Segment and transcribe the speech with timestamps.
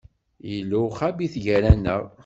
[0.51, 2.03] Yella uxabit gar-aneɣ.